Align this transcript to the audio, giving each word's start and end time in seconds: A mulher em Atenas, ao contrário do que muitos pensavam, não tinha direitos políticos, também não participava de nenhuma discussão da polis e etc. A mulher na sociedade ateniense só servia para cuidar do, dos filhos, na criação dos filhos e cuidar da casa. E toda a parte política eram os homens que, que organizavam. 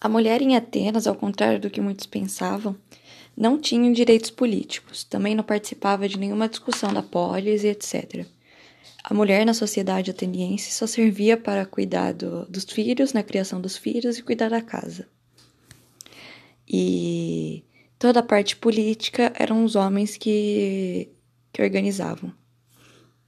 A 0.00 0.08
mulher 0.08 0.40
em 0.40 0.54
Atenas, 0.54 1.06
ao 1.06 1.14
contrário 1.14 1.60
do 1.60 1.70
que 1.70 1.80
muitos 1.80 2.06
pensavam, 2.06 2.76
não 3.36 3.58
tinha 3.58 3.92
direitos 3.92 4.30
políticos, 4.30 5.04
também 5.04 5.34
não 5.34 5.44
participava 5.44 6.08
de 6.08 6.18
nenhuma 6.18 6.48
discussão 6.48 6.92
da 6.92 7.02
polis 7.02 7.64
e 7.64 7.68
etc. 7.68 8.26
A 9.02 9.14
mulher 9.14 9.46
na 9.46 9.54
sociedade 9.54 10.10
ateniense 10.10 10.72
só 10.72 10.86
servia 10.86 11.36
para 11.36 11.64
cuidar 11.64 12.12
do, 12.12 12.46
dos 12.46 12.64
filhos, 12.64 13.12
na 13.12 13.22
criação 13.22 13.60
dos 13.60 13.76
filhos 13.76 14.18
e 14.18 14.22
cuidar 14.22 14.50
da 14.50 14.60
casa. 14.60 15.08
E 16.68 17.64
toda 17.98 18.20
a 18.20 18.22
parte 18.22 18.54
política 18.56 19.32
eram 19.36 19.64
os 19.64 19.74
homens 19.74 20.16
que, 20.16 21.08
que 21.52 21.62
organizavam. 21.62 22.32